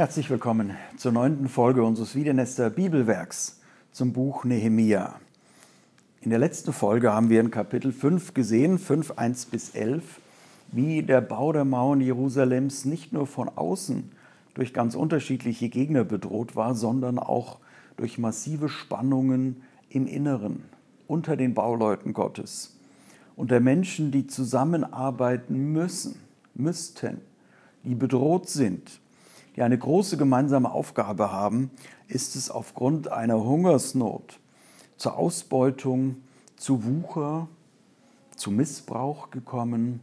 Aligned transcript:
Herzlich 0.00 0.30
willkommen 0.30 0.78
zur 0.96 1.12
neunten 1.12 1.46
Folge 1.46 1.84
unseres 1.84 2.14
Wiedenester 2.14 2.70
Bibelwerks 2.70 3.60
zum 3.92 4.14
Buch 4.14 4.44
Nehemia. 4.46 5.20
In 6.22 6.30
der 6.30 6.38
letzten 6.38 6.72
Folge 6.72 7.12
haben 7.12 7.28
wir 7.28 7.38
in 7.38 7.50
Kapitel 7.50 7.92
5 7.92 8.32
gesehen, 8.32 8.78
5, 8.78 9.18
1 9.18 9.44
bis 9.44 9.74
11, 9.74 10.02
wie 10.72 11.02
der 11.02 11.20
Bau 11.20 11.52
der 11.52 11.66
Mauern 11.66 12.00
Jerusalems 12.00 12.86
nicht 12.86 13.12
nur 13.12 13.26
von 13.26 13.50
außen 13.50 14.10
durch 14.54 14.72
ganz 14.72 14.94
unterschiedliche 14.94 15.68
Gegner 15.68 16.04
bedroht 16.04 16.56
war, 16.56 16.74
sondern 16.74 17.18
auch 17.18 17.58
durch 17.98 18.16
massive 18.16 18.70
Spannungen 18.70 19.60
im 19.90 20.06
Inneren 20.06 20.64
unter 21.08 21.36
den 21.36 21.52
Bauleuten 21.52 22.14
Gottes, 22.14 22.74
unter 23.36 23.60
Menschen, 23.60 24.12
die 24.12 24.26
zusammenarbeiten 24.26 25.74
müssen, 25.74 26.18
müssten, 26.54 27.20
die 27.84 27.94
bedroht 27.94 28.48
sind 28.48 28.98
die 29.60 29.64
eine 29.64 29.76
große 29.76 30.16
gemeinsame 30.16 30.72
Aufgabe 30.72 31.32
haben, 31.32 31.70
ist 32.08 32.34
es 32.34 32.50
aufgrund 32.50 33.12
einer 33.12 33.44
Hungersnot 33.44 34.40
zur 34.96 35.18
Ausbeutung, 35.18 36.16
zu 36.56 36.82
Wucher, 36.86 37.46
zu 38.34 38.52
Missbrauch 38.52 39.30
gekommen. 39.30 40.00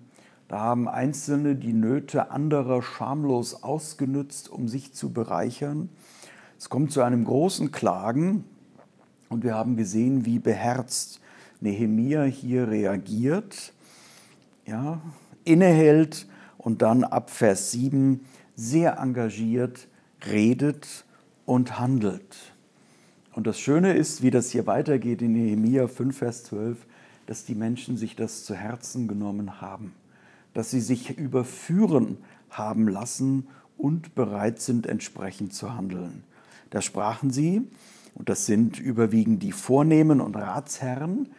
Da 0.48 0.60
haben 0.60 0.88
Einzelne 0.88 1.56
die 1.56 1.74
Nöte 1.74 2.30
anderer 2.30 2.84
schamlos 2.84 3.64
ausgenützt, 3.64 4.48
um 4.48 4.68
sich 4.68 4.94
zu 4.94 5.12
bereichern. 5.12 5.90
Es 6.60 6.70
kommt 6.70 6.92
zu 6.92 7.02
einem 7.02 7.26
großen 7.26 7.72
Klagen 7.72 8.44
und 9.28 9.44
wir 9.44 9.56
haben 9.56 9.76
gesehen, 9.76 10.24
wie 10.24 10.38
beherzt 10.38 11.20
Nehemia 11.62 12.26
hier 12.26 12.68
reagiert, 12.68 13.74
ja, 14.68 15.02
innehält 15.46 16.28
und 16.60 16.84
dann 16.84 17.04
ab 17.04 17.32
Vers 17.32 17.72
7 17.72 18.20
sehr 18.58 18.98
engagiert 18.98 19.88
redet 20.26 21.06
und 21.46 21.80
handelt. 21.80 22.36
Und 23.34 23.46
das 23.48 23.60
Schöne 23.60 23.94
ist, 23.94 24.24
wie 24.24 24.32
das 24.32 24.50
hier 24.50 24.66
weitergeht 24.66 25.22
in 25.22 25.34
Nehemiah 25.34 25.88
5, 25.88 26.18
Vers 26.18 26.44
12, 26.46 26.86
dass 27.28 27.46
die 27.46 27.54
Menschen 27.54 27.98
sich 27.98 28.16
das 28.16 28.44
zu 28.44 28.56
Herzen 28.56 29.08
genommen 29.08 29.62
haben, 29.62 29.94
dass 30.54 30.72
sie 30.72 30.82
sich 30.82 31.18
überführen 31.18 32.18
haben 32.50 32.88
lassen 32.88 33.48
und 33.78 34.16
bereit 34.16 34.60
sind, 34.60 34.88
entsprechend 34.88 35.54
zu 35.54 35.76
handeln. 35.76 36.24
Da 36.72 36.82
sprachen 36.82 37.30
sie, 37.30 37.62
und 38.16 38.28
das 38.28 38.48
sind 38.48 38.80
überwiegend 38.80 39.44
die 39.44 39.52
Vornehmen 39.52 40.20
und 40.20 40.36
Ratsherren, 40.36 41.30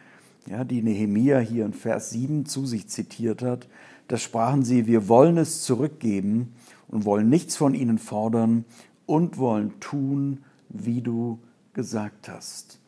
ja, 0.45 0.63
die 0.63 0.81
Nehemia 0.81 1.39
hier 1.39 1.65
in 1.65 1.73
Vers 1.73 2.11
7 2.11 2.45
zu 2.45 2.65
sich 2.65 2.87
zitiert 2.87 3.41
hat, 3.41 3.67
da 4.07 4.17
sprachen 4.17 4.63
sie, 4.63 4.87
wir 4.87 5.09
wollen 5.09 5.37
es 5.37 5.63
zurückgeben 5.63 6.53
und 6.89 7.05
wollen 7.05 7.29
nichts 7.29 7.55
von 7.55 7.73
ihnen 7.73 7.97
fordern 7.97 8.65
und 9.05 9.37
wollen 9.37 9.79
tun, 9.79 10.43
wie 10.69 11.01
du 11.01 11.39
gesagt 11.73 12.29
hast. 12.29 12.79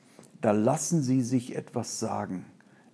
Da 0.42 0.52
lassen 0.52 1.02
sie 1.02 1.22
sich 1.22 1.56
etwas 1.56 2.00
sagen. 2.00 2.46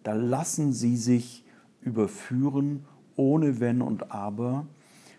Da 0.03 0.13
lassen 0.13 0.73
sie 0.73 0.97
sich 0.97 1.43
überführen, 1.81 2.85
ohne 3.15 3.59
Wenn 3.59 3.81
und 3.81 4.11
Aber. 4.11 4.65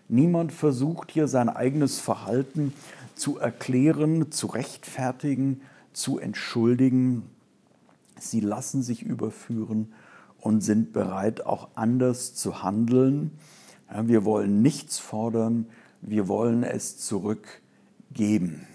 Niemand 0.07 0.51
versucht 0.51 1.11
hier 1.11 1.27
sein 1.27 1.49
eigenes 1.49 1.99
Verhalten 1.99 2.73
zu 3.15 3.37
erklären, 3.37 4.31
zu 4.31 4.47
rechtfertigen, 4.47 5.61
zu 5.93 6.17
entschuldigen. 6.17 7.23
Sie 8.17 8.39
lassen 8.39 8.81
sich 8.81 9.03
überführen 9.03 9.93
und 10.39 10.61
sind 10.61 10.93
bereit, 10.93 11.45
auch 11.45 11.69
anders 11.75 12.33
zu 12.33 12.63
handeln. 12.63 13.31
Wir 14.03 14.23
wollen 14.23 14.61
nichts 14.61 14.99
fordern, 14.99 15.67
wir 16.01 16.27
wollen 16.27 16.63
es 16.63 16.97
zurückgeben. 16.97 18.67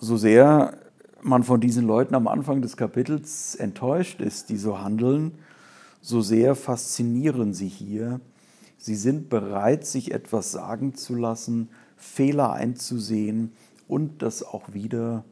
So 0.00 0.16
sehr 0.16 0.78
man 1.22 1.42
von 1.42 1.60
diesen 1.60 1.86
Leuten 1.86 2.14
am 2.14 2.28
Anfang 2.28 2.62
des 2.62 2.76
Kapitels 2.76 3.54
enttäuscht 3.54 4.20
ist, 4.20 4.50
die 4.50 4.56
so 4.56 4.80
handeln, 4.80 5.32
so 6.00 6.20
sehr 6.20 6.54
faszinieren 6.54 7.54
sie 7.54 7.68
hier. 7.68 8.20
Sie 8.76 8.94
sind 8.94 9.28
bereit, 9.28 9.86
sich 9.86 10.12
etwas 10.12 10.52
sagen 10.52 10.94
zu 10.94 11.14
lassen, 11.14 11.68
Fehler 11.96 12.52
einzusehen 12.52 13.52
und 13.88 14.22
das 14.22 14.44
auch 14.44 14.72
wieder 14.72 15.24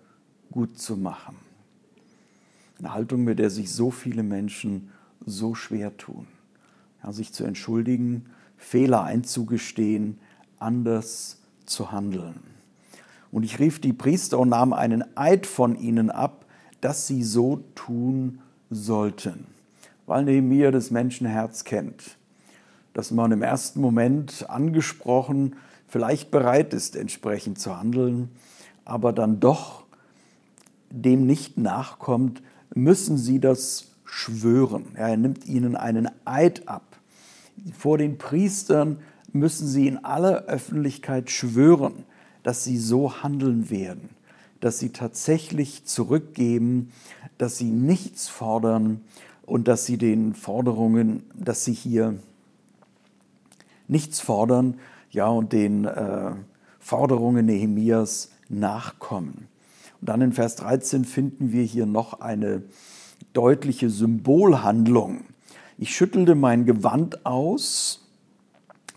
gut 0.50 0.78
zu 0.78 0.96
machen. 0.96 1.36
Eine 2.78 2.92
Haltung, 2.92 3.24
mit 3.24 3.38
der 3.38 3.50
sich 3.50 3.72
so 3.72 3.90
viele 3.90 4.22
Menschen 4.22 4.90
so 5.24 5.54
schwer 5.54 5.96
tun. 5.96 6.26
Ja, 7.06 7.12
sich 7.12 7.32
zu 7.32 7.44
entschuldigen, 7.44 8.26
Fehler 8.56 9.04
einzugestehen, 9.04 10.18
anders 10.58 11.38
zu 11.64 11.92
handeln. 11.92 12.40
Und 13.30 13.44
ich 13.44 13.60
rief 13.60 13.80
die 13.80 13.92
Priester 13.92 14.40
und 14.40 14.48
nahm 14.48 14.72
einen 14.72 15.04
Eid 15.16 15.46
von 15.46 15.76
ihnen 15.76 16.10
ab, 16.10 16.46
dass 16.80 17.06
sie 17.06 17.22
so 17.22 17.62
tun 17.76 18.40
sollten. 18.70 19.46
Weil 20.06 20.24
Nehemiah 20.24 20.72
das 20.72 20.90
Menschenherz 20.90 21.62
kennt, 21.62 22.16
dass 22.92 23.12
man 23.12 23.30
im 23.30 23.42
ersten 23.42 23.80
Moment 23.80 24.50
angesprochen 24.50 25.54
vielleicht 25.86 26.32
bereit 26.32 26.74
ist, 26.74 26.96
entsprechend 26.96 27.60
zu 27.60 27.78
handeln, 27.78 28.30
aber 28.84 29.12
dann 29.12 29.38
doch 29.38 29.84
dem 30.90 31.24
nicht 31.24 31.56
nachkommt, 31.56 32.42
müssen 32.74 33.16
sie 33.16 33.38
das 33.38 33.92
schwören. 34.04 34.86
Er 34.94 35.16
nimmt 35.16 35.46
ihnen 35.46 35.76
einen 35.76 36.08
Eid 36.24 36.66
ab 36.66 36.95
vor 37.76 37.98
den 37.98 38.18
Priestern 38.18 38.98
müssen 39.32 39.66
sie 39.66 39.86
in 39.86 40.04
aller 40.04 40.44
Öffentlichkeit 40.44 41.30
schwören, 41.30 42.04
dass 42.42 42.64
sie 42.64 42.78
so 42.78 43.22
handeln 43.22 43.70
werden, 43.70 44.10
dass 44.60 44.78
sie 44.78 44.90
tatsächlich 44.90 45.84
zurückgeben, 45.84 46.92
dass 47.38 47.58
sie 47.58 47.70
nichts 47.70 48.28
fordern 48.28 49.00
und 49.44 49.68
dass 49.68 49.84
sie 49.86 49.98
den 49.98 50.34
Forderungen, 50.34 51.22
dass 51.34 51.64
sie 51.64 51.72
hier 51.72 52.14
nichts 53.88 54.20
fordern, 54.20 54.78
ja, 55.10 55.28
und 55.28 55.52
den 55.52 55.84
äh, 55.84 56.32
Forderungen 56.78 57.46
Nehemias 57.46 58.30
nachkommen. 58.48 59.48
Und 60.00 60.08
dann 60.08 60.20
in 60.20 60.32
Vers 60.32 60.56
13 60.56 61.04
finden 61.04 61.52
wir 61.52 61.62
hier 61.62 61.86
noch 61.86 62.20
eine 62.20 62.62
deutliche 63.32 63.90
Symbolhandlung. 63.90 65.24
Ich 65.78 65.94
schüttelte 65.94 66.34
mein 66.34 66.64
Gewand 66.64 67.26
aus, 67.26 68.08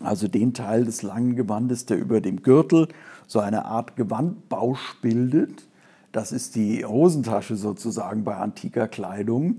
also 0.02 0.28
den 0.28 0.54
Teil 0.54 0.86
des 0.86 1.02
langen 1.02 1.36
Gewandes, 1.36 1.84
der 1.84 1.98
über 1.98 2.22
dem 2.22 2.42
Gürtel 2.42 2.88
so 3.26 3.38
eine 3.38 3.66
Art 3.66 3.96
Gewandbausch 3.96 4.96
bildet. 5.02 5.68
Das 6.10 6.32
ist 6.32 6.54
die 6.54 6.86
Hosentasche 6.86 7.56
sozusagen 7.56 8.24
bei 8.24 8.34
antiker 8.36 8.88
Kleidung, 8.88 9.56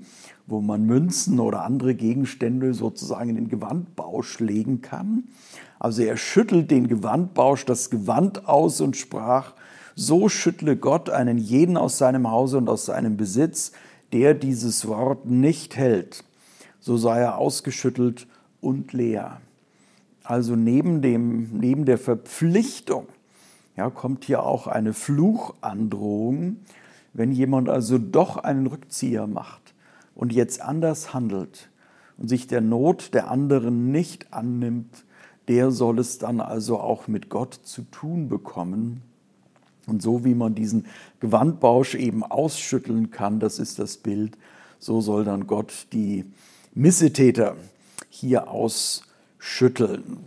wo 0.48 0.62
man 0.62 0.88
Münzen 0.88 1.40
oder 1.40 1.64
andere 1.64 1.94
Gegenstände 1.94 2.74
sozusagen 2.74 3.30
in 3.30 3.36
den 3.36 3.50
Gewandbausch 3.50 4.40
legen 4.40 4.82
kann. 4.82 5.26
Also 5.78 6.02
er 6.02 6.18
schüttelt 6.18 6.72
den 6.72 6.88
Gewandbausch, 6.88 7.66
das 7.66 7.92
Gewand 7.92 8.48
aus 8.48 8.82
und 8.82 8.98
sprach, 8.98 9.54
so 9.96 10.28
schüttle 10.28 10.76
Gott 10.76 11.12
einen 11.12 11.38
jeden 11.38 11.78
aus 11.78 12.00
seinem 12.00 12.32
Hause 12.32 12.58
und 12.58 12.68
aus 12.68 12.88
seinem 12.88 13.16
Besitz, 13.16 13.74
der 14.12 14.34
dieses 14.34 14.88
Wort 14.88 15.28
nicht 15.28 15.78
hält 15.78 16.24
so 16.82 16.98
sei 16.98 17.20
er 17.20 17.38
ausgeschüttelt 17.38 18.28
und 18.60 18.92
leer. 18.92 19.40
Also 20.24 20.56
neben, 20.56 21.02
dem, 21.02 21.58
neben 21.58 21.86
der 21.86 21.98
Verpflichtung 21.98 23.08
ja, 23.78 23.90
kommt 23.90 24.26
hier 24.26 24.44
auch 24.44 24.68
eine 24.68 24.94
Fluchandrohung, 24.94 26.58
wenn 27.14 27.32
jemand 27.32 27.70
also 27.70 27.98
doch 27.98 28.38
einen 28.38 28.68
Rückzieher 28.68 29.28
macht 29.28 29.74
und 30.16 30.34
jetzt 30.34 30.62
anders 30.62 31.14
handelt 31.14 31.70
und 32.18 32.28
sich 32.28 32.48
der 32.48 32.62
Not 32.62 33.14
der 33.14 33.30
anderen 33.32 33.92
nicht 33.92 34.34
annimmt, 34.34 35.06
der 35.48 35.72
soll 35.72 36.00
es 36.00 36.18
dann 36.18 36.40
also 36.40 36.80
auch 36.80 37.08
mit 37.08 37.30
Gott 37.30 37.54
zu 37.64 37.84
tun 37.84 38.30
bekommen. 38.30 39.02
Und 39.88 40.02
so 40.02 40.24
wie 40.24 40.36
man 40.36 40.54
diesen 40.54 40.86
Gewandbausch 41.20 41.96
eben 41.96 42.24
ausschütteln 42.24 43.12
kann, 43.12 43.40
das 43.40 43.60
ist 43.60 43.80
das 43.80 43.98
Bild, 43.98 44.38
so 44.80 45.02
soll 45.02 45.26
dann 45.26 45.48
Gott 45.48 45.88
die 45.92 46.26
Missetäter 46.74 47.58
hier 48.10 48.50
ausschütteln. 48.50 50.20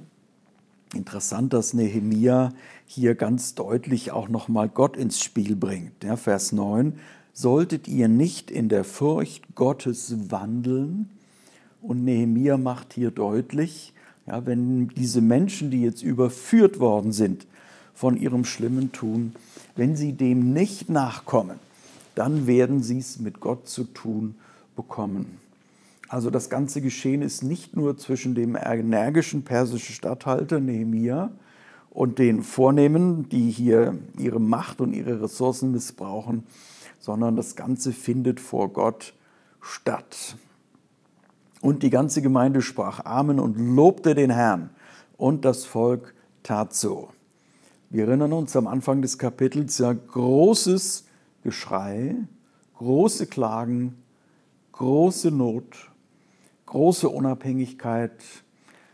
Interessant, 0.94 1.54
dass 1.54 1.72
Nehemia 1.72 2.52
hier 2.86 3.14
ganz 3.14 3.54
deutlich 3.54 4.12
auch 4.12 4.28
nochmal 4.28 4.68
Gott 4.68 4.98
ins 4.98 5.20
Spiel 5.20 5.56
bringt. 5.56 6.04
Ja, 6.04 6.16
Vers 6.16 6.52
9, 6.52 6.98
solltet 7.32 7.88
ihr 7.88 8.08
nicht 8.08 8.50
in 8.50 8.68
der 8.68 8.84
Furcht 8.84 9.54
Gottes 9.54 10.30
wandeln? 10.30 11.08
Und 11.80 12.04
Nehemia 12.04 12.58
macht 12.58 12.92
hier 12.92 13.10
deutlich, 13.10 13.94
ja, 14.26 14.44
wenn 14.44 14.88
diese 14.88 15.22
Menschen, 15.22 15.70
die 15.70 15.80
jetzt 15.80 16.02
überführt 16.02 16.78
worden 16.78 17.12
sind 17.12 17.46
von 17.94 18.18
ihrem 18.18 18.44
schlimmen 18.44 18.92
Tun, 18.92 19.34
wenn 19.76 19.96
sie 19.96 20.12
dem 20.12 20.52
nicht 20.52 20.90
nachkommen, 20.90 21.58
dann 22.14 22.46
werden 22.46 22.82
sie 22.82 22.98
es 22.98 23.18
mit 23.18 23.40
Gott 23.40 23.66
zu 23.66 23.84
tun 23.84 24.34
bekommen. 24.76 25.38
Also 26.08 26.30
das 26.30 26.50
ganze 26.50 26.80
Geschehen 26.80 27.22
ist 27.22 27.42
nicht 27.42 27.76
nur 27.76 27.96
zwischen 27.96 28.34
dem 28.34 28.56
energischen 28.56 29.42
persischen 29.42 29.94
Statthalter 29.94 30.60
Nehemia 30.60 31.30
und 31.90 32.18
den 32.18 32.42
Vornehmen, 32.42 33.28
die 33.28 33.50
hier 33.50 33.98
ihre 34.18 34.40
Macht 34.40 34.80
und 34.80 34.92
ihre 34.92 35.22
Ressourcen 35.22 35.72
missbrauchen, 35.72 36.44
sondern 36.98 37.36
das 37.36 37.56
Ganze 37.56 37.92
findet 37.92 38.40
vor 38.40 38.72
Gott 38.72 39.14
statt. 39.60 40.36
Und 41.60 41.82
die 41.82 41.90
ganze 41.90 42.20
Gemeinde 42.20 42.60
sprach 42.60 43.04
Amen 43.06 43.40
und 43.40 43.56
lobte 43.56 44.14
den 44.14 44.30
Herrn. 44.30 44.70
Und 45.16 45.44
das 45.46 45.64
Volk 45.64 46.14
tat 46.42 46.74
so. 46.74 47.08
Wir 47.88 48.06
erinnern 48.06 48.32
uns 48.32 48.54
am 48.56 48.66
Anfang 48.66 49.00
des 49.00 49.18
Kapitels 49.18 49.78
ja 49.78 49.92
großes 49.92 51.06
Geschrei, 51.42 52.16
große 52.76 53.26
Klagen, 53.28 54.02
große 54.72 55.30
Not, 55.30 55.90
große 56.66 57.08
Unabhängigkeit. 57.08 58.22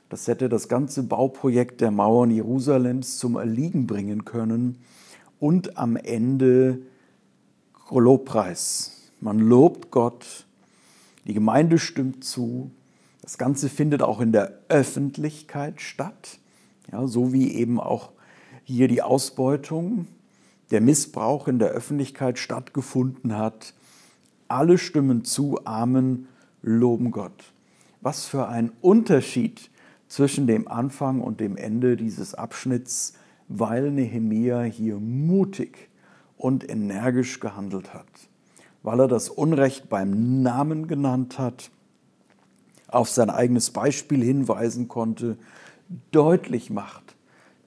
Das 0.09 0.27
hätte 0.27 0.49
das 0.49 0.69
ganze 0.69 1.03
Bauprojekt 1.03 1.81
der 1.81 1.91
Mauern 1.91 2.31
Jerusalems 2.31 3.19
zum 3.19 3.37
Erliegen 3.37 3.87
bringen 3.87 4.25
können. 4.25 4.81
Und 5.39 5.79
am 5.79 5.97
Ende 5.97 6.83
Lobpreis. 7.99 9.11
Man 9.21 9.41
lobt 9.41 9.91
Gott, 9.91 10.47
die 11.27 11.35
Gemeinde 11.35 11.79
stimmt 11.79 12.25
zu. 12.25 12.71
Das 13.23 13.37
Ganze 13.37 13.69
findet 13.69 14.03
auch 14.03 14.21
in 14.21 14.33
der 14.33 14.53
Öffentlichkeit 14.69 15.81
statt, 15.81 16.39
ja, 16.93 17.07
so 17.07 17.33
wie 17.33 17.53
eben 17.55 17.81
auch 17.81 18.13
hier 18.65 18.89
die 18.89 19.03
Ausbeutung, 19.03 20.07
der 20.71 20.81
Missbrauch 20.81 21.49
in 21.49 21.59
der 21.59 21.71
Öffentlichkeit 21.71 22.39
stattgefunden 22.39 23.37
hat. 23.37 23.75
Alle 24.49 24.79
stimmen 24.79 25.25
zu, 25.25 25.65
Amen, 25.65 26.29
loben 26.63 27.11
Gott. 27.11 27.53
Was 28.01 28.25
für 28.25 28.49
ein 28.49 28.73
Unterschied 28.81 29.71
zwischen 30.09 30.47
dem 30.47 30.69
Anfang 30.69 31.21
und 31.21 31.41
dem 31.41 31.57
Ende 31.57 31.97
dieses 31.97 32.35
Abschnitts, 32.35 33.15
weil 33.49 33.91
Nehemia 33.91 34.63
hier 34.63 34.99
mutig 34.99 35.89
und 36.37 36.69
energisch 36.69 37.41
gehandelt 37.41 37.93
hat, 37.93 38.07
weil 38.83 39.01
er 39.01 39.09
das 39.09 39.29
Unrecht 39.29 39.89
beim 39.89 40.43
Namen 40.43 40.89
genannt 40.89 41.39
hat, 41.39 41.71
auf 42.89 43.09
sein 43.09 43.31
eigenes 43.31 43.71
Beispiel 43.71 44.23
hinweisen 44.25 44.89
konnte, 44.89 45.37
deutlich 46.11 46.71
macht, 46.71 47.17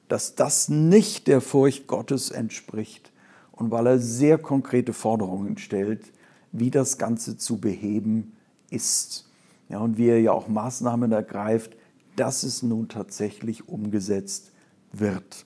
dass 0.07 0.35
das 0.35 0.69
nicht 0.69 1.27
der 1.27 1.41
Furcht 1.41 1.87
Gottes 1.87 2.29
entspricht 2.29 3.11
und 3.51 3.71
weil 3.71 3.87
er 3.87 3.99
sehr 3.99 4.37
konkrete 4.37 4.93
Forderungen 4.93 5.57
stellt, 5.57 6.11
wie 6.51 6.71
das 6.71 6.97
Ganze 6.97 7.37
zu 7.37 7.59
beheben 7.59 8.35
ist. 8.69 9.29
Ja, 9.69 9.79
und 9.79 9.97
wie 9.97 10.07
er 10.07 10.19
ja 10.19 10.31
auch 10.31 10.47
Maßnahmen 10.47 11.11
ergreift, 11.11 11.75
dass 12.15 12.43
es 12.43 12.63
nun 12.63 12.89
tatsächlich 12.89 13.67
umgesetzt 13.67 14.51
wird. 14.91 15.45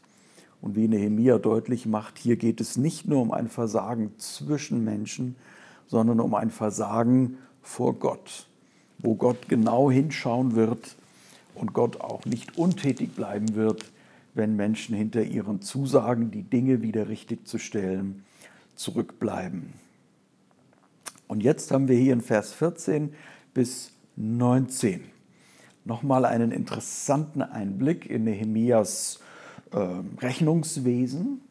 Und 0.61 0.75
wie 0.75 0.87
Nehemia 0.87 1.37
deutlich 1.37 1.85
macht, 1.85 2.17
hier 2.17 2.35
geht 2.35 2.59
es 2.59 2.77
nicht 2.77 3.07
nur 3.07 3.21
um 3.21 3.31
ein 3.31 3.47
Versagen 3.47 4.11
zwischen 4.17 4.83
Menschen, 4.83 5.35
sondern 5.87 6.19
um 6.19 6.33
ein 6.33 6.49
Versagen 6.49 7.37
vor 7.61 7.93
Gott, 7.93 8.47
wo 8.99 9.15
Gott 9.15 9.47
genau 9.47 9.91
hinschauen 9.91 10.55
wird 10.55 10.95
und 11.55 11.73
Gott 11.73 12.01
auch 12.01 12.25
nicht 12.25 12.57
untätig 12.57 13.15
bleiben 13.15 13.55
wird, 13.55 13.91
wenn 14.33 14.55
Menschen 14.55 14.95
hinter 14.95 15.23
ihren 15.23 15.61
Zusagen, 15.61 16.31
die 16.31 16.43
Dinge 16.43 16.81
wieder 16.81 17.07
richtig 17.07 17.47
zu 17.47 17.57
stellen, 17.57 18.23
zurückbleiben. 18.75 19.73
Und 21.27 21.43
jetzt 21.43 21.71
haben 21.71 21.87
wir 21.87 21.97
hier 21.97 22.13
in 22.13 22.21
Vers 22.21 22.53
14 22.53 23.13
bis 23.53 23.91
19 24.17 25.01
nochmal 25.85 26.25
einen 26.25 26.51
interessanten 26.51 27.41
Einblick 27.41 28.09
in 28.09 28.25
Nehemias 28.25 29.21
äh, 29.71 29.77
Rechnungswesen, 30.19 31.41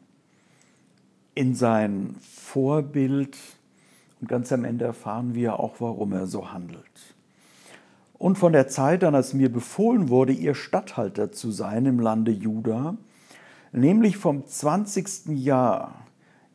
in 1.33 1.55
sein 1.55 2.15
Vorbild 2.21 3.37
und 4.21 4.29
ganz 4.29 4.51
am 4.51 4.63
Ende 4.63 4.85
erfahren 4.85 5.35
wir 5.35 5.59
auch, 5.59 5.75
warum 5.79 6.13
er 6.13 6.27
so 6.27 6.51
handelt. 6.51 7.15
Und 8.13 8.37
von 8.37 8.53
der 8.53 8.67
Zeit 8.67 9.03
an, 9.03 9.13
als 9.13 9.33
mir 9.33 9.51
befohlen 9.51 10.09
wurde, 10.09 10.33
ihr 10.33 10.55
Statthalter 10.55 11.31
zu 11.31 11.51
sein 11.51 11.85
im 11.85 11.99
Lande 11.99 12.31
Juda, 12.31 12.97
nämlich 13.71 14.17
vom 14.17 14.45
20. 14.45 15.37
Jahr 15.37 16.07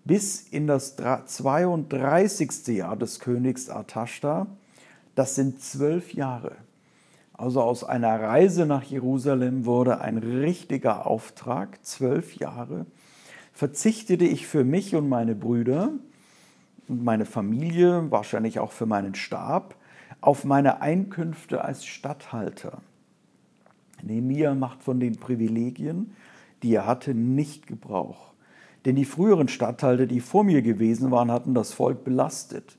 bis 0.04 0.40
in 0.40 0.66
das 0.66 0.96
32. 0.96 2.66
Jahr 2.68 2.96
des 2.96 3.20
Königs 3.20 3.70
Artashta, 3.70 4.48
das 5.14 5.34
sind 5.34 5.60
zwölf 5.60 6.14
Jahre. 6.14 6.56
Also 7.32 7.60
aus 7.62 7.82
einer 7.82 8.20
Reise 8.20 8.66
nach 8.66 8.82
Jerusalem 8.82 9.64
wurde 9.66 10.00
ein 10.00 10.18
richtiger 10.18 11.06
Auftrag, 11.06 11.84
zwölf 11.84 12.36
Jahre, 12.36 12.86
verzichtete 13.52 14.24
ich 14.24 14.46
für 14.46 14.64
mich 14.64 14.94
und 14.94 15.08
meine 15.08 15.34
Brüder 15.34 15.90
und 16.88 17.04
meine 17.04 17.24
Familie, 17.24 18.10
wahrscheinlich 18.10 18.58
auch 18.58 18.72
für 18.72 18.86
meinen 18.86 19.14
Stab, 19.14 19.74
auf 20.20 20.44
meine 20.44 20.80
Einkünfte 20.82 21.64
als 21.64 21.84
Statthalter. 21.84 22.80
Nehemiah 24.02 24.54
macht 24.54 24.82
von 24.82 25.00
den 25.00 25.16
Privilegien, 25.16 26.14
die 26.62 26.74
er 26.74 26.86
hatte, 26.86 27.14
nicht 27.14 27.66
Gebrauch. 27.66 28.32
Denn 28.84 28.96
die 28.96 29.04
früheren 29.04 29.48
Statthalter, 29.48 30.06
die 30.06 30.20
vor 30.20 30.44
mir 30.44 30.62
gewesen 30.62 31.10
waren, 31.10 31.30
hatten 31.30 31.54
das 31.54 31.72
Volk 31.72 32.04
belastet 32.04 32.76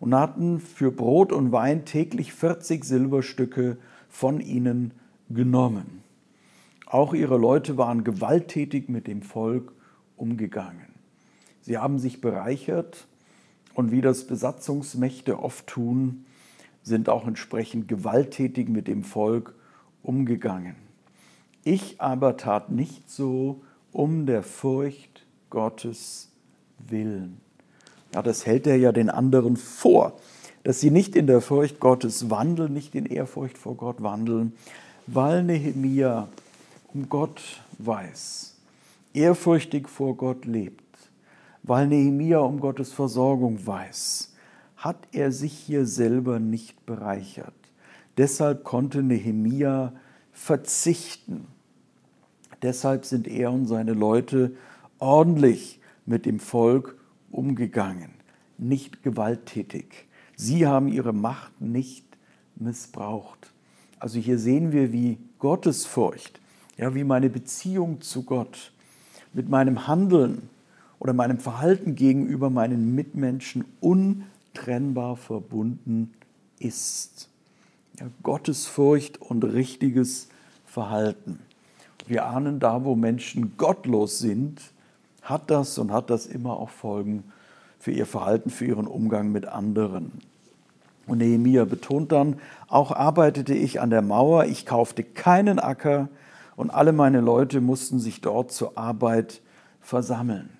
und 0.00 0.14
hatten 0.14 0.60
für 0.60 0.90
Brot 0.90 1.32
und 1.32 1.52
Wein 1.52 1.84
täglich 1.84 2.32
40 2.32 2.84
Silberstücke 2.84 3.78
von 4.08 4.40
ihnen 4.40 4.92
genommen. 5.28 6.02
Auch 6.86 7.14
ihre 7.14 7.36
Leute 7.36 7.76
waren 7.76 8.04
gewalttätig 8.04 8.88
mit 8.88 9.06
dem 9.06 9.22
Volk 9.22 9.72
umgegangen. 10.16 10.86
Sie 11.60 11.78
haben 11.78 11.98
sich 11.98 12.20
bereichert 12.20 13.08
und 13.74 13.90
wie 13.90 14.00
das 14.00 14.26
Besatzungsmächte 14.26 15.38
oft 15.38 15.66
tun, 15.66 16.26
sind 16.82 17.08
auch 17.08 17.26
entsprechend 17.26 17.88
gewalttätig 17.88 18.68
mit 18.68 18.86
dem 18.86 19.02
Volk 19.02 19.54
umgegangen. 20.02 20.76
Ich 21.64 22.00
aber 22.00 22.36
tat 22.36 22.70
nicht 22.70 23.10
so 23.10 23.62
um 23.90 24.24
der 24.24 24.44
Furcht 24.44 25.26
Gottes 25.50 26.30
willen. 26.78 27.40
Ja, 28.14 28.22
das 28.22 28.46
hält 28.46 28.66
er 28.66 28.76
ja 28.76 28.92
den 28.92 29.10
anderen 29.10 29.56
vor, 29.56 30.16
dass 30.62 30.80
sie 30.80 30.90
nicht 30.90 31.14
in 31.14 31.26
der 31.26 31.40
Furcht 31.40 31.80
Gottes 31.80 32.30
wandeln, 32.30 32.72
nicht 32.72 32.94
in 32.94 33.06
Ehrfurcht 33.06 33.58
vor 33.58 33.76
Gott 33.76 34.02
wandeln, 34.02 34.52
weil 35.06 35.44
Nehemia 35.44 36.28
um 36.92 37.08
Gott 37.08 37.42
weiß, 37.78 38.56
ehrfürchtig 39.14 39.88
vor 39.88 40.16
Gott 40.16 40.44
lebt, 40.44 40.82
weil 41.62 41.86
Nehemia 41.86 42.38
um 42.38 42.58
Gottes 42.58 42.92
Versorgung 42.92 43.64
weiß, 43.66 44.34
hat 44.76 44.96
er 45.12 45.32
sich 45.32 45.52
hier 45.52 45.86
selber 45.86 46.38
nicht 46.38 46.84
bereichert. 46.86 47.54
Deshalb 48.16 48.64
konnte 48.64 49.02
Nehemia 49.02 49.92
verzichten. 50.32 51.46
Deshalb 52.62 53.04
sind 53.04 53.28
er 53.28 53.52
und 53.52 53.66
seine 53.66 53.92
Leute 53.92 54.56
ordentlich 54.98 55.80
mit 56.06 56.24
dem 56.24 56.40
Volk 56.40 56.96
umgegangen, 57.36 58.10
nicht 58.58 59.02
gewalttätig. 59.02 60.06
Sie 60.36 60.66
haben 60.66 60.88
ihre 60.88 61.12
Macht 61.12 61.60
nicht 61.60 62.04
missbraucht. 62.56 63.52
Also 63.98 64.18
hier 64.18 64.38
sehen 64.38 64.72
wir, 64.72 64.92
wie 64.92 65.18
Gottesfurcht, 65.38 66.40
ja, 66.76 66.94
wie 66.94 67.04
meine 67.04 67.30
Beziehung 67.30 68.00
zu 68.00 68.22
Gott 68.22 68.72
mit 69.32 69.48
meinem 69.48 69.86
Handeln 69.86 70.48
oder 70.98 71.12
meinem 71.12 71.38
Verhalten 71.38 71.94
gegenüber 71.94 72.50
meinen 72.50 72.94
Mitmenschen 72.94 73.64
untrennbar 73.80 75.16
verbunden 75.16 76.12
ist. 76.58 77.28
Ja, 77.98 78.06
Gottesfurcht 78.22 79.20
und 79.20 79.44
richtiges 79.44 80.28
Verhalten. 80.64 81.38
Wir 82.06 82.26
ahnen 82.26 82.60
da, 82.60 82.84
wo 82.84 82.94
Menschen 82.94 83.56
gottlos 83.56 84.18
sind, 84.18 84.60
hat 85.28 85.50
das 85.50 85.78
und 85.78 85.92
hat 85.92 86.10
das 86.10 86.26
immer 86.26 86.58
auch 86.58 86.70
Folgen 86.70 87.24
für 87.78 87.90
ihr 87.90 88.06
Verhalten, 88.06 88.50
für 88.50 88.64
ihren 88.64 88.86
Umgang 88.86 89.30
mit 89.32 89.46
anderen. 89.46 90.12
Und 91.06 91.18
Nehemia 91.18 91.64
betont 91.64 92.10
dann, 92.10 92.36
auch 92.68 92.90
arbeitete 92.90 93.54
ich 93.54 93.80
an 93.80 93.90
der 93.90 94.02
Mauer, 94.02 94.46
ich 94.46 94.66
kaufte 94.66 95.04
keinen 95.04 95.58
Acker 95.58 96.08
und 96.56 96.70
alle 96.70 96.92
meine 96.92 97.20
Leute 97.20 97.60
mussten 97.60 97.98
sich 97.98 98.20
dort 98.20 98.50
zur 98.50 98.76
Arbeit 98.76 99.40
versammeln. 99.80 100.50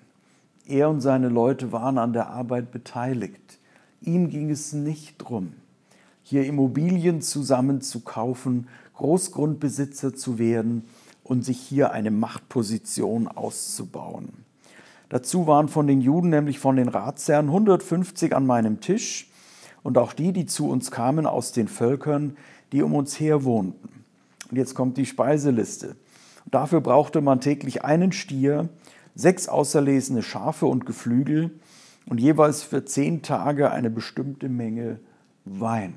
Er 0.65 0.89
und 0.89 1.01
seine 1.01 1.29
Leute 1.29 1.71
waren 1.71 1.97
an 1.97 2.13
der 2.13 2.29
Arbeit 2.29 2.71
beteiligt. 2.71 3.59
Ihm 4.01 4.29
ging 4.29 4.49
es 4.49 4.73
nicht 4.73 5.21
darum, 5.21 5.53
hier 6.23 6.45
Immobilien 6.45 7.21
zusammen 7.21 7.81
zu 7.81 8.01
kaufen, 8.01 8.67
Großgrundbesitzer 8.95 10.15
zu 10.15 10.39
werden 10.39 10.85
und 11.23 11.43
sich 11.43 11.59
hier 11.59 11.91
eine 11.91 12.11
Machtposition 12.11 13.27
auszubauen. 13.27 14.46
Dazu 15.09 15.47
waren 15.47 15.69
von 15.69 15.87
den 15.87 16.01
Juden, 16.01 16.29
nämlich 16.29 16.59
von 16.59 16.75
den 16.75 16.89
Ratsherren, 16.89 17.47
150 17.47 18.35
an 18.35 18.45
meinem 18.45 18.81
Tisch 18.81 19.29
und 19.83 19.97
auch 19.97 20.13
die, 20.13 20.33
die 20.33 20.45
zu 20.45 20.69
uns 20.69 20.91
kamen 20.91 21.25
aus 21.25 21.53
den 21.53 21.67
Völkern, 21.67 22.35
die 22.71 22.81
um 22.81 22.93
uns 22.93 23.19
her 23.19 23.43
wohnten. 23.45 24.03
Und 24.49 24.57
jetzt 24.57 24.75
kommt 24.75 24.97
die 24.97 25.05
Speiseliste. 25.05 25.95
Dafür 26.49 26.81
brauchte 26.81 27.21
man 27.21 27.39
täglich 27.39 27.83
einen 27.83 28.11
Stier, 28.11 28.69
sechs 29.15 29.47
auserlesene 29.47 30.23
Schafe 30.23 30.65
und 30.65 30.85
Geflügel 30.85 31.51
und 32.09 32.19
jeweils 32.19 32.63
für 32.63 32.85
zehn 32.85 33.21
Tage 33.21 33.71
eine 33.71 33.89
bestimmte 33.89 34.49
Menge 34.49 34.99
Wein. 35.45 35.93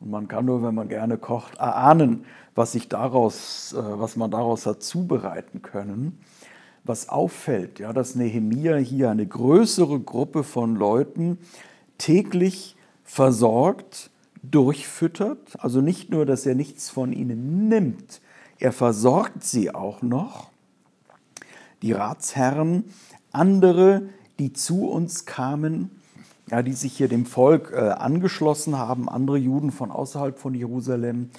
Und 0.00 0.10
man 0.10 0.28
kann 0.28 0.46
nur, 0.46 0.62
wenn 0.62 0.74
man 0.74 0.88
gerne 0.88 1.18
kocht, 1.18 1.58
erahnen, 1.58 2.24
was, 2.54 2.72
sich 2.72 2.88
daraus, 2.88 3.74
äh, 3.74 3.76
was 3.82 4.16
man 4.16 4.30
daraus 4.30 4.66
hat 4.66 4.82
zubereiten 4.82 5.62
können. 5.62 6.18
Was 6.84 7.08
auffällt, 7.08 7.78
ja, 7.78 7.92
dass 7.92 8.14
Nehemia 8.14 8.76
hier 8.76 9.10
eine 9.10 9.26
größere 9.26 10.00
Gruppe 10.00 10.44
von 10.44 10.76
Leuten 10.76 11.38
täglich 11.98 12.76
versorgt, 13.04 14.10
durchfüttert. 14.42 15.62
Also 15.62 15.80
nicht 15.80 16.10
nur, 16.10 16.26
dass 16.26 16.46
er 16.46 16.54
nichts 16.54 16.90
von 16.90 17.12
ihnen 17.12 17.68
nimmt, 17.68 18.20
er 18.58 18.72
versorgt 18.72 19.42
sie 19.42 19.74
auch 19.74 20.02
noch. 20.02 20.50
Die 21.82 21.92
Ratsherren, 21.92 22.84
andere, 23.32 24.02
die 24.38 24.52
zu 24.52 24.88
uns 24.88 25.24
kamen, 25.24 25.90
ja, 26.50 26.62
die 26.62 26.72
sich 26.72 26.96
hier 26.96 27.08
dem 27.08 27.26
Volk 27.26 27.72
äh, 27.72 27.78
angeschlossen 27.78 28.76
haben, 28.76 29.08
andere 29.08 29.38
Juden 29.38 29.70
von 29.70 29.90
außerhalb 29.90 30.38
von 30.38 30.54
Jerusalem, 30.54 31.30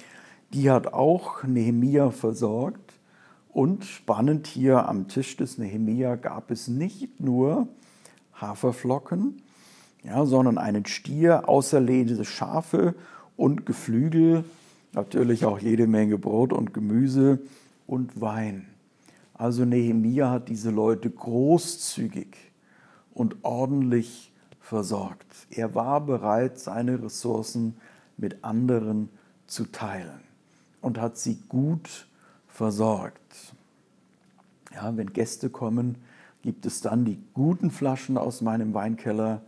die 0.52 0.70
hat 0.70 0.92
auch 0.92 1.44
Nehemia 1.44 2.10
versorgt. 2.10 2.91
Und 3.52 3.84
spannend 3.84 4.46
hier 4.46 4.88
am 4.88 5.08
Tisch 5.08 5.36
des 5.36 5.58
Nehemia 5.58 6.16
gab 6.16 6.50
es 6.50 6.68
nicht 6.68 7.20
nur 7.20 7.68
Haferflocken, 8.34 9.42
ja, 10.02 10.24
sondern 10.24 10.56
einen 10.56 10.86
Stier, 10.86 11.48
auserlehnte 11.48 12.24
Schafe 12.24 12.94
und 13.36 13.66
Geflügel, 13.66 14.44
natürlich 14.92 15.44
auch 15.44 15.58
jede 15.58 15.86
Menge 15.86 16.16
Brot 16.16 16.52
und 16.52 16.72
Gemüse 16.72 17.40
und 17.86 18.20
Wein. 18.20 18.68
Also 19.34 19.66
Nehemia 19.66 20.30
hat 20.30 20.48
diese 20.48 20.70
Leute 20.70 21.10
großzügig 21.10 22.34
und 23.12 23.36
ordentlich 23.42 24.32
versorgt. 24.60 25.26
Er 25.50 25.74
war 25.74 26.00
bereit, 26.00 26.58
seine 26.58 27.02
Ressourcen 27.02 27.76
mit 28.16 28.44
anderen 28.44 29.10
zu 29.46 29.66
teilen 29.66 30.20
und 30.80 30.98
hat 30.98 31.18
sie 31.18 31.38
gut 31.50 31.88
versorgt. 31.88 32.11
Ja, 34.74 34.96
wenn 34.96 35.12
Gäste 35.12 35.50
kommen, 35.50 35.96
gibt 36.42 36.66
es 36.66 36.80
dann 36.80 37.04
die 37.04 37.18
guten 37.34 37.70
Flaschen 37.70 38.18
aus 38.18 38.40
meinem 38.40 38.74
Weinkeller 38.74 39.42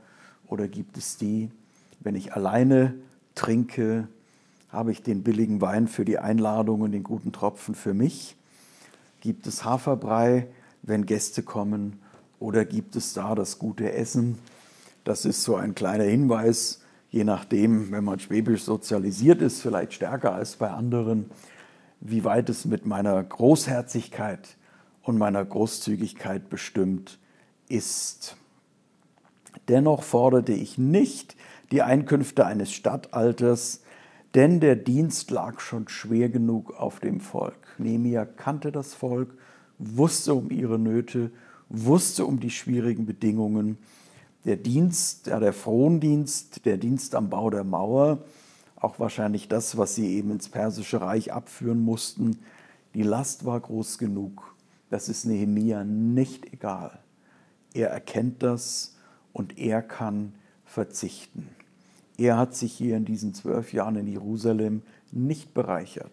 oder 0.46 0.68
gibt 0.68 0.96
es 0.96 1.16
die, 1.16 1.50
wenn 2.00 2.14
ich 2.14 2.34
alleine 2.34 2.94
trinke, 3.34 4.08
habe 4.70 4.92
ich 4.92 5.02
den 5.02 5.22
billigen 5.22 5.60
Wein 5.60 5.88
für 5.88 6.04
die 6.04 6.18
Einladung 6.18 6.80
und 6.80 6.92
den 6.92 7.04
guten 7.04 7.32
Tropfen 7.32 7.74
für 7.74 7.94
mich? 7.94 8.36
Gibt 9.20 9.46
es 9.46 9.64
Haferbrei, 9.64 10.48
wenn 10.82 11.06
Gäste 11.06 11.42
kommen? 11.42 11.98
Oder 12.40 12.64
gibt 12.64 12.96
es 12.96 13.14
da 13.14 13.34
das 13.34 13.58
gute 13.58 13.92
Essen? 13.92 14.38
Das 15.04 15.24
ist 15.24 15.42
so 15.42 15.56
ein 15.56 15.74
kleiner 15.74 16.04
Hinweis, 16.04 16.82
je 17.10 17.24
nachdem, 17.24 17.90
wenn 17.92 18.04
man 18.04 18.18
schwäbisch 18.18 18.64
sozialisiert 18.64 19.40
ist, 19.40 19.62
vielleicht 19.62 19.94
stärker 19.94 20.34
als 20.34 20.56
bei 20.56 20.70
anderen, 20.70 21.30
wie 22.04 22.22
weit 22.22 22.50
es 22.50 22.66
mit 22.66 22.86
meiner 22.86 23.20
Großherzigkeit 23.20 24.56
und 25.02 25.18
meiner 25.18 25.44
Großzügigkeit 25.44 26.50
bestimmt 26.50 27.18
ist. 27.68 28.36
Dennoch 29.68 30.02
forderte 30.02 30.52
ich 30.52 30.76
nicht 30.76 31.34
die 31.72 31.82
Einkünfte 31.82 32.44
eines 32.44 32.72
Stadtalters, 32.72 33.82
denn 34.34 34.60
der 34.60 34.76
Dienst 34.76 35.30
lag 35.30 35.60
schon 35.60 35.88
schwer 35.88 36.28
genug 36.28 36.74
auf 36.78 37.00
dem 37.00 37.20
Volk. 37.20 37.56
Nehemia 37.78 38.26
kannte 38.26 38.70
das 38.70 38.92
Volk, 38.92 39.34
wusste 39.78 40.34
um 40.34 40.50
ihre 40.50 40.78
Nöte, 40.78 41.30
wusste 41.70 42.26
um 42.26 42.38
die 42.38 42.50
schwierigen 42.50 43.06
Bedingungen. 43.06 43.78
Der 44.44 44.56
Dienst, 44.56 45.28
ja, 45.28 45.40
der 45.40 45.54
Frondienst, 45.54 46.66
der 46.66 46.76
Dienst 46.76 47.14
am 47.14 47.30
Bau 47.30 47.48
der 47.48 47.64
Mauer, 47.64 48.18
auch 48.84 49.00
wahrscheinlich 49.00 49.48
das, 49.48 49.76
was 49.76 49.94
sie 49.94 50.14
eben 50.14 50.30
ins 50.30 50.48
Persische 50.48 51.00
Reich 51.00 51.32
abführen 51.32 51.80
mussten, 51.80 52.38
die 52.94 53.02
Last 53.02 53.44
war 53.44 53.58
groß 53.58 53.98
genug. 53.98 54.54
Das 54.90 55.08
ist 55.08 55.24
Nehemia 55.24 55.82
nicht 55.82 56.52
egal. 56.52 57.00
Er 57.72 57.88
erkennt 57.90 58.42
das 58.42 58.94
und 59.32 59.58
er 59.58 59.82
kann 59.82 60.34
verzichten. 60.64 61.48
Er 62.16 62.36
hat 62.38 62.54
sich 62.54 62.72
hier 62.72 62.96
in 62.96 63.04
diesen 63.04 63.34
zwölf 63.34 63.72
Jahren 63.72 63.96
in 63.96 64.06
Jerusalem 64.06 64.82
nicht 65.10 65.54
bereichert, 65.54 66.12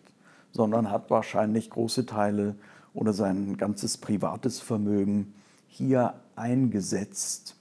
sondern 0.51 0.89
hat 0.89 1.11
wahrscheinlich 1.11 1.69
große 1.69 2.07
Teile 2.07 2.55
oder 2.93 3.13
sein 3.13 3.57
ganzes 3.57 3.97
privates 3.97 4.59
Vermögen 4.59 5.33
hier 5.67 6.15
eingesetzt. 6.35 7.55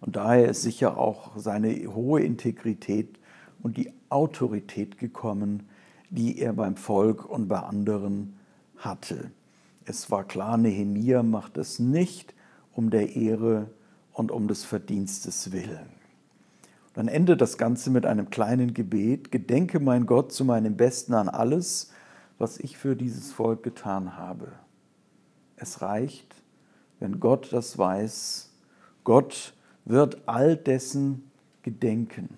Und 0.00 0.16
daher 0.16 0.48
ist 0.48 0.62
sicher 0.62 0.96
auch 0.96 1.36
seine 1.36 1.92
hohe 1.92 2.20
Integrität 2.22 3.19
und 3.62 3.76
die 3.76 3.92
Autorität 4.08 4.98
gekommen, 4.98 5.68
die 6.10 6.38
er 6.38 6.52
beim 6.52 6.76
Volk 6.76 7.28
und 7.28 7.48
bei 7.48 7.60
anderen 7.60 8.36
hatte. 8.76 9.30
Es 9.84 10.10
war 10.10 10.24
klar, 10.24 10.56
Nehemia 10.56 11.22
macht 11.22 11.56
es 11.58 11.78
nicht 11.78 12.34
um 12.72 12.90
der 12.90 13.16
Ehre 13.16 13.70
und 14.12 14.30
um 14.30 14.48
des 14.48 14.64
Verdienstes 14.64 15.52
willen. 15.52 15.88
Dann 16.94 17.08
endet 17.08 17.40
das 17.40 17.56
Ganze 17.56 17.90
mit 17.90 18.04
einem 18.04 18.30
kleinen 18.30 18.74
Gebet. 18.74 19.30
Gedenke, 19.30 19.78
mein 19.78 20.06
Gott, 20.06 20.32
zu 20.32 20.44
meinem 20.44 20.76
Besten 20.76 21.14
an 21.14 21.28
alles, 21.28 21.92
was 22.38 22.58
ich 22.58 22.76
für 22.76 22.96
dieses 22.96 23.32
Volk 23.32 23.62
getan 23.62 24.16
habe. 24.16 24.48
Es 25.56 25.82
reicht, 25.82 26.34
wenn 26.98 27.20
Gott 27.20 27.52
das 27.52 27.78
weiß. 27.78 28.50
Gott 29.04 29.54
wird 29.84 30.22
all 30.26 30.56
dessen 30.56 31.30
gedenken. 31.62 32.30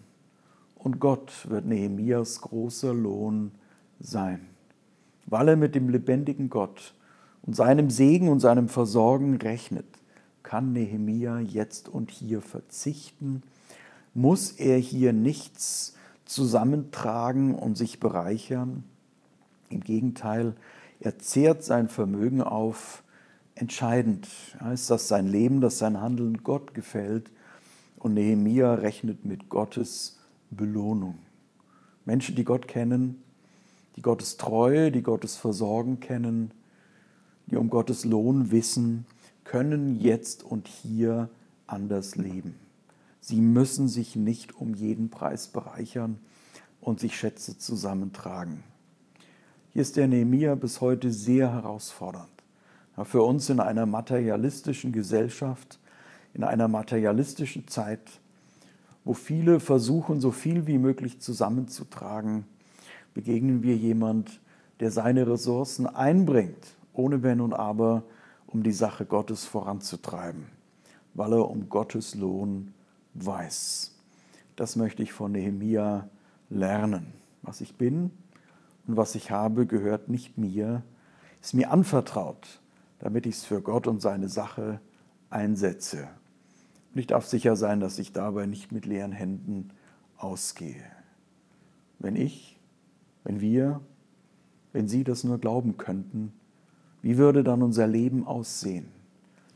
Und 0.83 0.99
Gott 0.99 1.49
wird 1.49 1.67
Nehemias 1.67 2.41
großer 2.41 2.93
Lohn 2.93 3.53
sein, 4.01 4.47
weil 5.27 5.49
er 5.49 5.57
mit 5.57 5.75
dem 5.75 5.89
lebendigen 5.89 6.51
Gott 6.51 6.95
und 7.43 7.55
seinem 7.55 7.91
Segen 7.91 8.29
und 8.29 8.41
seinem 8.41 8.69
Versorgen 8.69 9.37
rechnet 9.37 9.87
kann 10.43 10.73
Nehemia 10.73 11.41
jetzt 11.41 11.89
und 11.89 12.11
hier 12.11 12.43
verzichten? 12.43 13.43
Muss 14.15 14.53
er 14.53 14.77
hier 14.77 15.13
nichts 15.13 15.95
zusammentragen 16.25 17.55
und 17.55 17.77
sich 17.77 18.01
bereichern? 18.01 18.85
Im 19.71 19.81
Gegenteil, 19.81 20.55
er 21.01 21.19
zehrt 21.19 21.65
sein 21.65 21.89
Vermögen 21.89 22.43
auf. 22.43 23.03
Entscheidend 23.55 24.29
ist 24.73 24.91
das 24.91 25.09
sein 25.09 25.27
Leben, 25.27 25.61
dass 25.61 25.79
sein 25.79 26.01
Handeln 26.01 26.43
Gott 26.43 26.75
gefällt. 26.75 27.31
Und 27.99 28.15
Nehemia 28.15 28.75
rechnet 28.75 29.25
mit 29.25 29.49
Gottes 29.49 30.19
Belohnung. 30.57 31.19
Menschen, 32.05 32.37
die 32.37 32.45
Gott 32.45 32.69
kennen, 32.69 33.23
die 33.97 34.03
Gottes 34.03 34.37
Treue, 34.37 34.91
die 34.91 35.03
Gottes 35.03 35.37
Versorgen 35.37 36.01
kennen, 36.01 36.53
die 37.47 37.57
um 37.57 37.71
Gottes 37.71 38.05
Lohn 38.05 38.51
wissen, 38.51 39.07
können 39.45 40.01
jetzt 40.01 40.43
und 40.43 40.69
hier 40.69 41.29
anders 41.67 42.17
leben. 42.17 42.55
Sie 43.21 43.41
müssen 43.41 43.89
sich 43.89 44.17
nicht 44.17 44.57
um 44.57 44.75
jeden 44.75 45.11
Preis 45.11 45.49
bereichern 45.49 46.19
und 46.81 47.01
sich 47.01 47.17
Schätze 47.17 47.59
zusammentragen. 47.59 48.65
Hier 49.73 49.83
ist 49.83 49.97
der 49.97 50.09
Nehemia 50.09 50.55
bis 50.55 50.81
heute 50.81 51.13
sehr 51.13 51.53
herausfordernd. 51.53 52.29
Für 53.05 53.23
uns 53.23 53.49
in 53.49 53.61
einer 53.61 53.87
materialistischen 53.87 54.93
Gesellschaft, 54.93 55.79
in 56.35 56.45
einer 56.45 56.69
materialistischen 56.69 57.69
Zeit, 57.69 58.21
wo 59.05 59.15
viele 59.15 59.61
versuchen, 59.61 60.21
so 60.21 60.31
viel 60.31 60.67
wie 60.67 60.79
möglich 60.79 61.21
zusammenzutragen, 61.21 62.45
begegnen 63.15 63.63
wir 63.63 63.77
jemand, 63.77 64.41
der 64.81 64.91
seine 64.91 65.27
Ressourcen 65.27 65.87
einbringt, 65.87 66.77
ohne 66.93 67.23
Wenn 67.23 67.41
und 67.41 67.53
Aber, 67.53 68.05
um 68.47 68.63
die 68.63 68.73
Sache 68.73 69.07
Gottes 69.07 69.45
voranzutreiben, 69.45 70.47
weil 71.15 71.33
er 71.33 71.49
um 71.49 71.69
Gottes 71.69 72.15
Lohn 72.15 72.75
weiß. 73.15 73.95
Das 74.57 74.77
möchte 74.77 75.03
ich 75.03 75.13
von 75.13 75.33
Nehemia 75.33 76.09
lernen. 76.51 77.13
Was 77.43 77.61
ich 77.61 77.77
bin 77.77 78.11
und 78.87 78.97
was 78.97 79.15
ich 79.15 79.31
habe, 79.31 79.67
gehört 79.67 80.09
nicht 80.09 80.39
mir, 80.39 80.83
ist 81.41 81.55
mir 81.55 81.71
anvertraut, 81.71 82.61
damit 82.99 83.27
ich 83.27 83.37
es 83.37 83.45
für 83.45 83.61
Gott 83.61 83.87
und 83.87 84.01
seine 84.01 84.29
Sache 84.29 84.81
einsetze. 85.31 86.09
Und 86.93 87.01
ich 87.01 87.07
darf 87.07 87.27
sicher 87.27 87.57
sein, 87.57 87.81
dass 87.81 87.99
ich 87.99 88.13
dabei 88.13 88.47
nicht 88.47 88.73
mit 88.73 88.85
leeren 88.85 89.13
Händen 89.13 89.71
ausgehe. 90.17 90.85
Wenn 91.99 92.17
ich, 92.17 92.59
wenn 93.25 93.41
wir, 93.41 93.81
wenn 94.73 94.89
Sie 94.89 95.05
das 95.05 95.25
nur 95.25 95.39
glauben 95.39 95.79
könnten, 95.79 96.33
wie 97.01 97.17
würde 97.17 97.43
dann 97.43 97.63
unser 97.63 97.87
Leben 97.87 98.27
aussehen? 98.27 98.87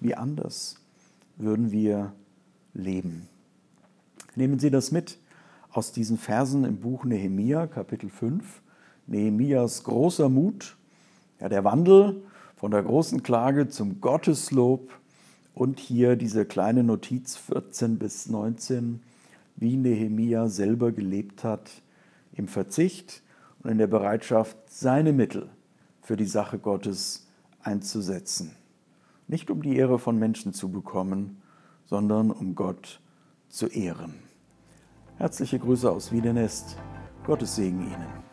Wie 0.01 0.15
anders 0.15 0.77
würden 1.37 1.71
wir 1.71 2.13
leben? 2.75 3.29
Nehmen 4.35 4.59
Sie 4.59 4.71
das 4.71 4.91
mit 4.91 5.19
aus 5.71 5.93
diesen 5.93 6.19
Versen 6.19 6.65
im 6.65 6.79
Buch 6.79 7.05
Nehemia, 7.05 7.67
Kapitel 7.67 8.09
5. 8.09 8.63
Nehemias 9.07 9.85
großer 9.85 10.29
Mut 10.29 10.77
Ja, 11.41 11.49
der 11.49 11.65
Wandel 11.65 12.23
von 12.57 12.71
der 12.71 12.83
großen 12.83 13.23
Klage 13.23 13.69
zum 13.69 14.01
Gotteslob 14.01 14.91
und 15.57 15.81
hier 15.81 16.17
diese 16.17 16.45
kleine 16.45 16.85
Notiz 16.85 17.35
14 17.37 17.99
bis 17.99 18.29
19, 18.29 19.01
wie 19.57 19.79
Nehemia 19.79 20.49
selber 20.49 20.93
gelebt 20.93 21.45
hat 21.45 21.71
im 22.35 22.47
Verzicht 22.47 23.23
und 23.63 23.71
in 23.71 23.79
der 23.79 23.87
Bereitschaft, 23.87 24.59
seine 24.69 25.15
Mittel 25.15 25.49
für 26.03 26.19
die 26.19 26.27
Sache 26.27 26.59
Gottes 26.59 27.27
einzusetzen. 27.63 28.55
Nicht 29.29 29.51
um 29.51 29.63
die 29.63 29.77
Ehre 29.77 29.99
von 29.99 30.19
Menschen 30.19 30.53
zu 30.53 30.69
bekommen, 30.69 31.41
sondern 31.87 32.31
um 32.31 32.55
Gott 32.55 33.01
zu 33.49 33.67
ehren. 33.67 34.13
Herzliche 35.17 35.59
Grüße 35.59 35.91
aus 35.91 36.13
Wiedenest. 36.13 36.77
Gottes 37.25 37.57
Segen 37.57 37.81
Ihnen. 37.81 38.26